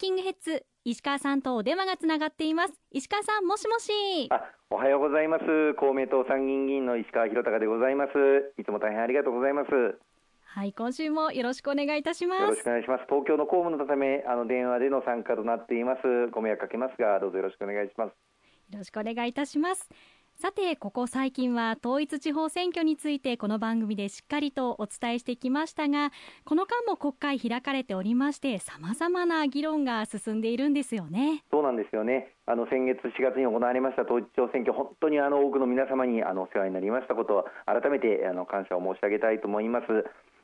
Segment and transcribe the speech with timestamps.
[0.00, 2.72] キングヘッズ石川さんとお電話がつながっています。
[2.90, 3.92] 石川さんもしもし。
[4.30, 5.74] あおはようございます。
[5.74, 8.10] 公明党参議院議員の石川博隆でございます。
[8.56, 9.68] いつも大変ありがとうございます。
[10.42, 12.40] はい今週もよろしくお願いいたします。
[12.40, 13.04] よろしくお願いします。
[13.10, 16.32] 東京の公務のためあの電話での参加となっています。
[16.32, 18.16] ご迷惑かけますがどうぞよろしくお願いします。
[18.72, 19.88] よろしくお願いいたします
[20.40, 26.12] さてここ最近は統一地方選挙についてこの番組でしっかりとお伝えしてきましたが
[26.46, 31.44] この間も国会開かれておりましてさまざまな議論が進んでいるんですよね。
[31.50, 32.32] そうなんですよね。
[32.46, 39.84] あの先月4月に行われました統一地方選挙本当にあの多くの皆様にあのお世話になりましたことを改めてあの感謝を申し上げたいと思います。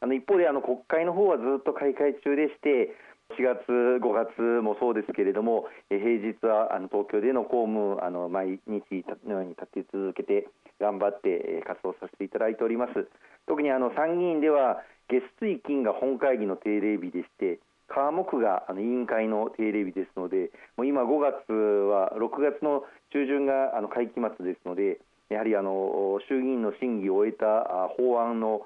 [0.00, 2.96] あの一方であの国会の方はずっと開会中でして
[3.38, 10.48] 4月、5月もそうですけれども、平日はあの東京での公務あの毎日のように立て続けて
[10.80, 13.08] 頑張って活動させていただいております。
[13.46, 28.62] 特にあの参議院では月水金が本会議の定例日でして、科目があの委員会の定例日ですので、もう今5月は6月の中旬があの会期末ですので、やはりあの衆議院の審議を終えた法案の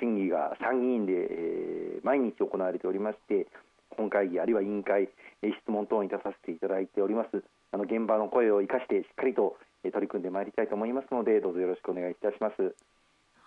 [0.00, 3.46] 審議が参議院で、毎日行われておりまして、
[3.96, 5.08] 本会議あるいは委員会
[5.42, 7.42] 質問等に出させていただいております。
[7.72, 12.74] あの現場の声を生かしてしっかりと取り組んでまいりたいと思いますのでどうぞよろしくお願いいたします。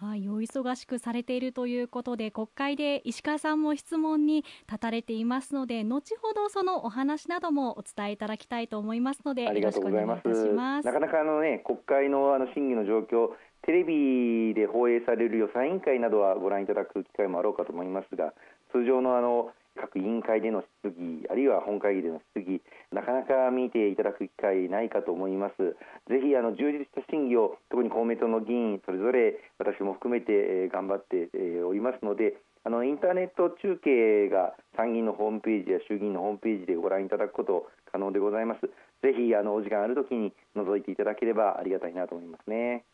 [0.00, 10.86] はい、お忙しくされているということで国会で石川さんも質問に立たれていますので後ほどそのお話などもお伝えいただきたいと思いますのでよろしくお願いいたします。
[10.86, 13.30] なかなかあのね国会のあの審議の状況
[13.62, 18.32] テレビで放映される予算委員会などはご覧いただく機会もあろうかと思いますが
[18.72, 22.60] 通常のあの各委員会での質疑あるいは本会議での質疑
[22.92, 25.76] なかなか見ていただく機会ないかと思います。
[26.10, 31.30] ぜひあの充実した審議を特に公明党の議員それぞれ私も含めて頑張って
[31.62, 38.66] おりますのであのインターネット中継が参議院のホームページや衆議院のホームページでご覧いただくこと可能でございます。
[39.00, 42.84] ぜひあのお時間あるときに覗いていただければありがたいなと思いますね。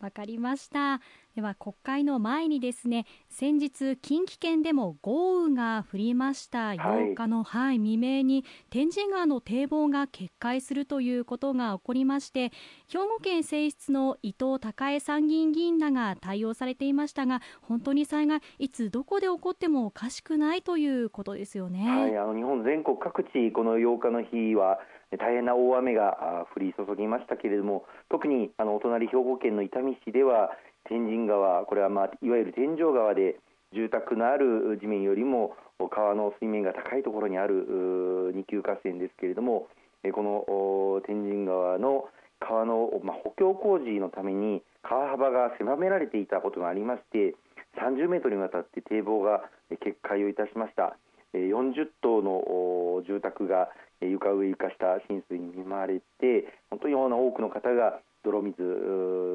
[0.00, 1.00] わかりました。
[1.36, 6.70] では国会の前にですね先日近畿圏でも豪雨が降りました。
[6.70, 12.50] 8日の、はい、未明に天神川の堤防が決壊するということが起こりまして
[12.88, 21.88] 兵庫県選出の伊藤孝恵参議院議員らが対応されていましたが本当に災害いつどこで起こってもおかしくないということですよね。
[21.88, 24.78] はい、あの日本全国各地この8日の日は
[25.18, 30.50] 大変な大雨が降り注ぎましたけれども特にあのお隣兵庫県の伊丹市では
[30.88, 33.36] 天神川これは、ま、いわゆる天井川で
[33.72, 35.56] 住宅のある地面よりも
[35.90, 39.68] 川の水面が高いところにある二級河川ですけれども
[40.14, 42.08] この天神川の
[42.40, 42.88] 川の、
[43.22, 47.34] 補強工事のために川幅が狭められていたことがありまして
[47.76, 49.42] 30メートルにわたって堤防が
[49.78, 50.96] 決壊をいたしました。
[51.34, 53.68] 40棟の住宅が
[54.00, 58.56] 床上床下浸水に見舞われて本当に多くの方が泥水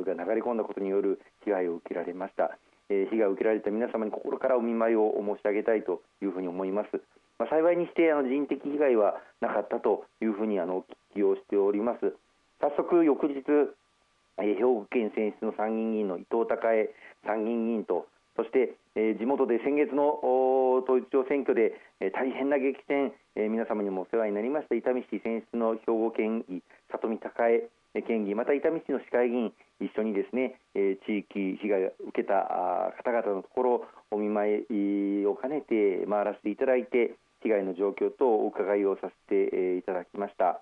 [0.06, 2.58] が流れ込んだことによる被害を受けられました、
[2.90, 7.02] え、被害を受けられた皆様に心からお見舞いを申し上げたいというふうに思います、
[7.40, 12.14] まあ、幸いにしてあの人的被害はなかったというふうにあの聞きをしております。
[12.62, 13.44] 早速翌日、
[14.38, 16.90] えー、兵庫県選出の参議院議員の伊藤孝恵
[17.26, 20.20] 参議院議員とそして、えー、地元で先月の
[20.84, 27.70] 統一地方選挙で、えー、大変な激戦、えー、皆様にもお世話になりました伊丹市選出の兵庫県議里見孝恵
[28.08, 40.62] 県議また伊丹市の市会議員一緒にですね、え地域被害を受けた方々のところお見舞いを兼ねて回らせていただいて被害の状況とお伺いをさせていただきました。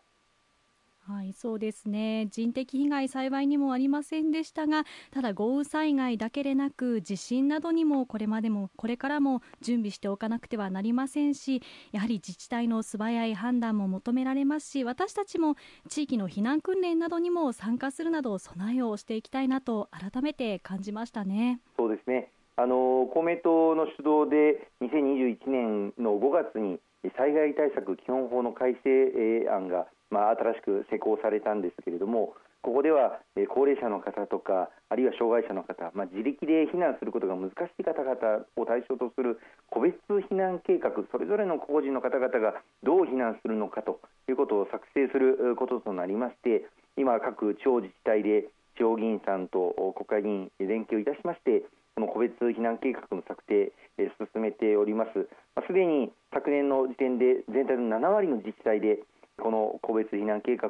[1.05, 15.55] はいそうですね人的被害幸いにもありませんでしたがただ豪雨災害だけでなく地震などにもこれまでもこれからも準備しておかなくてはなりませんしやはり自治体の素早い判断も求められますし私たちも
[15.89, 21.59] 地域の避難訓練などにも参加するなど備えをしていきたいなと改めて感じましたね。
[21.75, 26.79] そうですねあの公明党の主導で2021年の5月に
[27.17, 33.19] 災害対策基本法の改正案がまあ、新しく施行されたんですけれどもここでは、
[33.51, 43.99] 高齢者の方とかあるいは障害者の方、まあ、自力で避難することが難しい方々を対象とする個別避難計画それぞれの個人の方々がどう避難するのかと
[44.29, 46.63] いうことを作成することとなりまして
[46.95, 48.47] 今、各地方自治体で
[48.77, 51.65] 地方議員さんと国会議員連携をいたしまして
[51.95, 55.29] この個別避難計画の策定、え進めております。
[55.67, 58.99] す、で、に昨年の時点で全体の7割の自治体で
[59.41, 60.69] この個別避難計画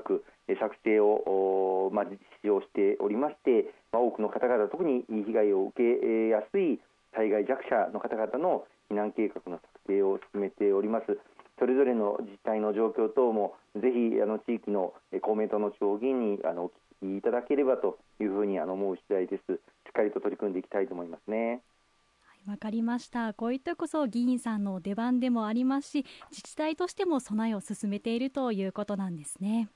[0.59, 6.79] 作成を、まあ、実施をしておりまして、まあ、多くの方々特に被害を受けやすい
[7.15, 11.17] 災害弱者の方々の避難計画の策定を進めております
[11.59, 16.67] それぞれの自治体の状況等もぜひあの地域の公明党の地方議員にあのお
[17.05, 19.53] 聞きいただければというふうにあの思う次第です。
[19.53, 21.61] しっかりと取り組んでいきたいと思いますね。
[22.47, 23.33] わかりました。
[23.33, 29.69] こういったこそ議員さんの出番でもありますし自治体としても備えを進めているということなんですね。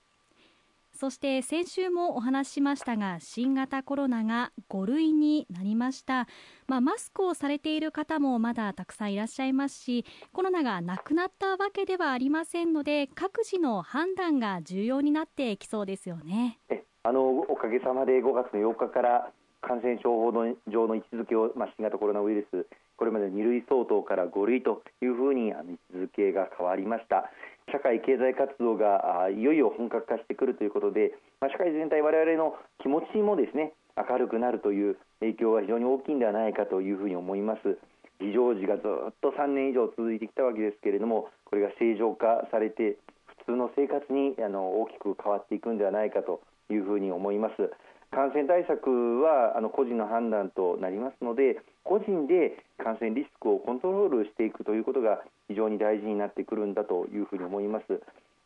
[0.98, 6.28] そして先週もお話ししましたが新型コロナが5類になりました、
[6.66, 16.58] まあ、マスクをされている方もまだたくさんいらっしゃいますしコロナがなくなったわけではありませんので各自の判断が重要になってきそうですよね。
[17.04, 19.32] あのおかげさまで5月の8日から
[19.62, 22.68] 感染症法上の位置づけを、まあ、新型コロナウイルス
[22.98, 27.30] これまで2類相当から5類というふうにあ位置づけが変わりました。
[27.72, 37.78] 社会経済活動がいよいよ本格化してくるということで、まあ、社会全体我々の気持ちもですね明るくなるという影響が非常に大きいんではないかというふうに思います。
[38.20, 42.98] 非常時がずっと3年以上続いてきたわけですけれどもこれが正常化されて
[43.46, 47.70] 普通の生活にあの大きく変わっていくんではないかというふうに思います。
[48.12, 57.86] 感染対策はあの個人の判断となりますので個人で感染リスクをコントロールしていくということが非常に大事になってくるんだというふうに思います。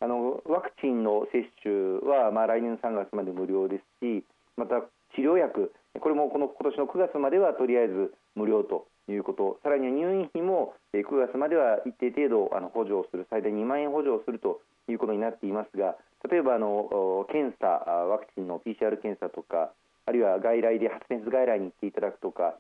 [0.02, 4.26] あのワクチンの接種は、まあ、来年3月まで無料ですし
[4.58, 4.82] また
[5.16, 15.96] 治療薬これもこの今年の9月まではとりあえず無料ということさらには入院費も9月までは一定程度あの補助をする最大2万円補助をするということになっていますが
[16.30, 19.72] 例えばあの検査ワクチンの PCR 検査とか
[20.06, 22.56] あるいは外来で発熱外来に行っていただくとか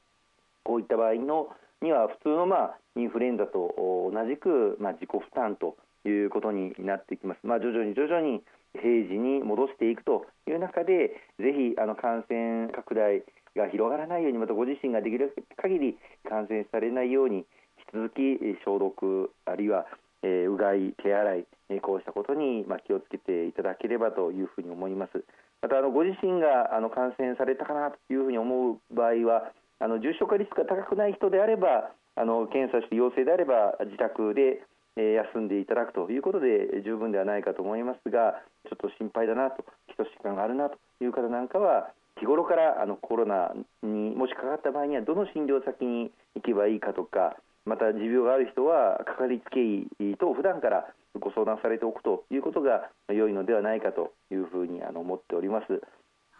[0.64, 1.50] こういった場合の
[1.82, 7.40] には普通の、まあ、インフルエンザと同じく、まあ、自己負担ということになってきます。
[7.44, 8.42] まあ、徐々に徐々に
[8.74, 13.24] 平時に戻していくという中でぜひあの感染拡大
[13.56, 19.86] が広がらないようにまたご自身ができる限り感染されないように引き続き消毒あるいは
[20.24, 25.24] えー、うがい、手洗い、えー、こうしたことに、まあ、気をつけていただければというふうに思います。
[25.62, 34.66] またあのご自身があの感染されたかなというふうに思う場合はあの重症化リスクが高くない人であればあの検査して陽性であれば自宅で、
[34.98, 43.52] えー、休んでいただくということで十分ではないかと思いますがちょっと心配だなと基礎疾患があるなという方なんかは日頃からあのコロナ
[43.82, 47.36] にもしかかった場合にはどの診療先に行けばいいかとか
[47.66, 50.86] また持病がある人はかかりつけ医と普段から
[51.20, 55.82] ご相談されておくということが良いのではないかというふうにあの思っております。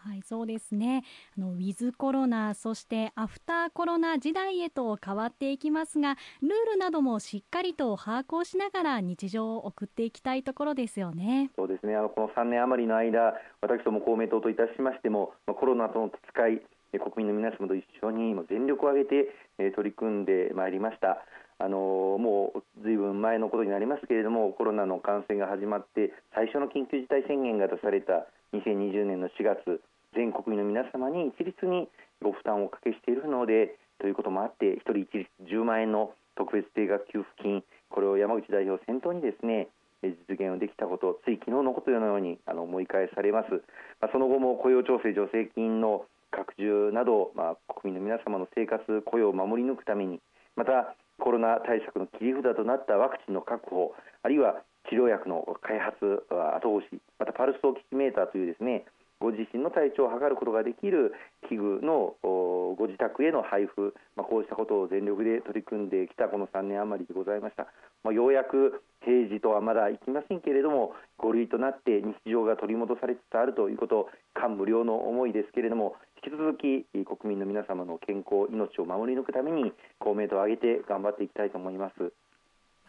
[0.04, 1.04] はい、そうですね。
[1.38, 11.52] あのウィズコロナ、そしてアフターコロナ時代へと変わっていきますが、ルールなどもしっかりと把握をしながら日常を送っていきたいところですよね。
[11.56, 11.96] そうですね。
[11.96, 16.62] あのこの3年余りの間、私ども公明党といたしましても、コロナとの戦い、
[17.00, 21.24] 国民の皆様と一緒に全力を挙げて取り組んでまいりました。
[21.64, 29.80] あのもうずいぶん前のことになりますけれどもコロナの感染が始まって最初の緊急事態宣言が出された2020年の4月
[30.16, 31.88] 全国民の皆様に一律に
[32.22, 39.68] ご負担をおかけしているのでということもあって1人一律10万円の特別定額給付金これを山口代表を先頭にですね
[40.04, 43.62] 実現をできたことつい昨日のことのようにあの思い返されます、
[44.02, 50.20] まあ、その後も雇用調整助成金の拡充など、まあ、国民の皆様の生活雇用を守り抜くために
[50.56, 53.94] またコロナ対策の切り札となったワクチンの確保
[54.24, 58.86] あるいは治療薬の開発後押しまたパルスオキシメーターというですね
[59.22, 61.14] ご自身の体調を測ることができる
[61.48, 67.68] 器具のご自宅への配布、まあ、こうしたことを全力で取り組んできたこの3年余りでございました、
[68.04, 82.02] まあ、ようやく平時とはまだいきませんけれども5類となって日常が取り戻されつつあるということ感無量の思いですけれども引き続き国民の皆様の健康命を守り抜くために公明党を挙げて頑張っていきたいと思います。
[82.04, 82.10] わ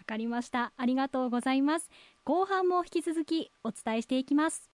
[0.07, 0.73] かりました。
[0.77, 1.89] ありがとうございます。
[2.25, 4.72] 後半も引き続きお伝えしていきます。